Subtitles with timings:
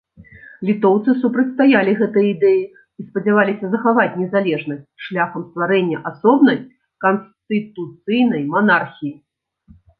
[0.67, 2.63] Літоўцы супрацьстаялі гэтай ідэі
[3.03, 6.57] і спадзяваліся захаваць незалежнасць шляхам стварэння асобнай
[7.07, 9.13] канстытуцыйнай манархіі.